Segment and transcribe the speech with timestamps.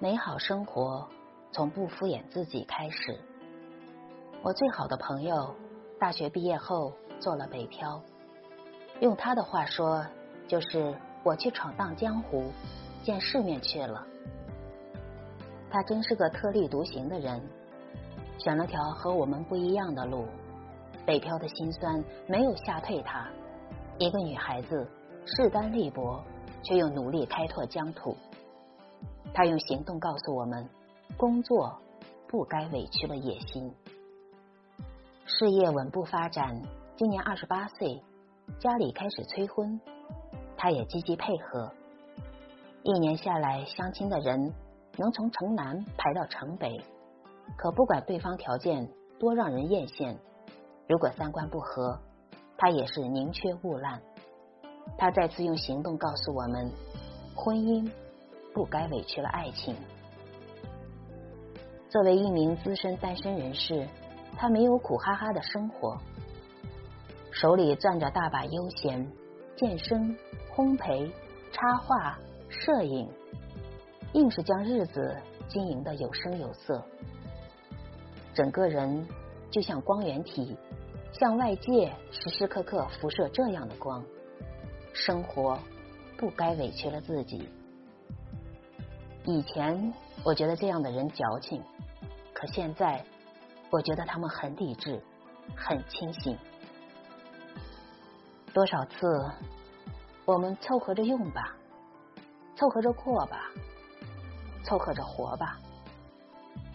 [0.00, 1.08] 美好生活
[1.50, 3.18] 从不敷衍自己开始。
[4.42, 5.52] 我最好的朋友，
[5.98, 8.00] 大学毕业后做了北漂，
[9.00, 10.06] 用他的话说，
[10.46, 12.44] 就是我去闯荡江湖，
[13.02, 14.06] 见世面去了。
[15.68, 17.42] 他真是个特立独行的人，
[18.38, 20.28] 选了条和我们不一样的路。
[21.04, 23.28] 北漂的辛酸没有吓退他。
[23.98, 24.88] 一个女孩子
[25.24, 26.22] 势单力薄，
[26.62, 28.16] 却又努力开拓疆土。
[29.38, 30.68] 他用行动告诉我们：
[31.16, 31.78] 工作
[32.26, 33.72] 不该委屈了野心。
[35.26, 36.60] 事业稳步发展，
[36.96, 38.02] 今年二十八岁，
[38.58, 39.80] 家里开始催婚，
[40.56, 41.72] 他也积极配合。
[42.82, 44.52] 一年下来，相亲的人
[44.96, 46.76] 能从城南排到城北，
[47.56, 50.16] 可不管对方条件多让人艳羡。
[50.88, 51.96] 如果三观不合，
[52.56, 54.02] 他也是宁缺毋滥。
[54.96, 56.72] 他再次用行动告诉我们：
[57.36, 57.88] 婚姻
[58.58, 59.76] 不该委屈了爱情。
[61.88, 63.86] 作为一名资深单身人士，
[64.36, 65.96] 他没有苦哈哈的生活，
[67.30, 69.08] 手里攥着大把悠闲，
[69.54, 70.12] 健身、
[70.52, 71.08] 烘焙、
[71.52, 73.08] 插画、摄影，
[74.14, 76.84] 硬是将日子经营的有声有色。
[78.34, 79.06] 整个人
[79.52, 80.56] 就像光源体。
[81.12, 84.04] 向外界时时刻刻辐射这样的光，
[84.92, 85.56] 生活
[86.16, 87.48] 不该委屈了自己。
[89.30, 89.92] 以前
[90.24, 91.62] 我觉得这样的人矫情，
[92.32, 93.04] 可现在
[93.68, 94.98] 我觉得他们很理智，
[95.54, 96.34] 很清醒。
[98.54, 99.30] 多少次
[100.24, 101.54] 我们凑合着用吧，
[102.56, 103.50] 凑合着过吧，
[104.64, 105.58] 凑合着活吧，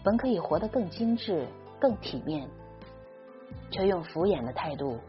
[0.04, 1.48] 本可以活得更精致、
[1.80, 2.48] 更体面。
[3.70, 5.00] 却用敷衍的态度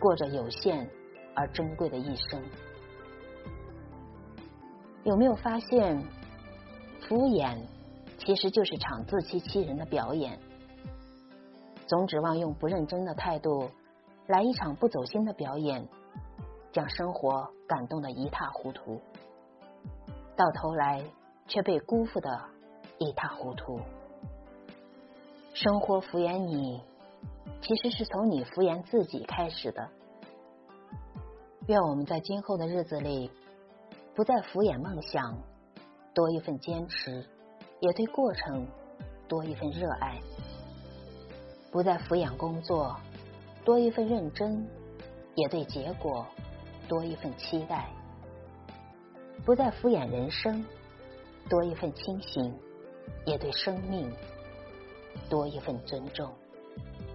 [0.00, 0.88] 过着有限
[1.34, 2.42] 而珍贵的一生。
[5.04, 6.02] 有没有发现，
[7.12, 7.58] 敷衍
[8.16, 10.40] 其实就是场自欺欺人的表演？
[11.86, 13.68] 总指望用不认真的态度
[14.26, 15.86] 来一场不走心的表演，
[16.72, 18.98] 将生活感动的一塌糊涂，
[20.36, 21.04] 到头来
[21.48, 22.30] 却被辜负的
[22.96, 23.78] 一塌糊涂。
[25.52, 26.80] 生活敷衍你。
[27.60, 29.90] 其实是从你敷衍自己开始的。
[31.66, 33.30] 愿我们在今后的日子里，
[34.14, 35.38] 不再敷衍梦想，
[36.14, 37.24] 多一份坚持，
[37.80, 38.66] 也对过程
[39.28, 40.20] 多一份热爱；
[41.70, 42.94] 不再敷衍工作，
[43.64, 44.68] 多一份认真，
[45.34, 46.26] 也对结果
[46.86, 47.86] 多一份期待；
[49.44, 50.64] 不再敷衍人生，
[51.48, 52.54] 多一份清醒，
[53.24, 54.12] 也对生命
[55.30, 56.30] 多一份尊重。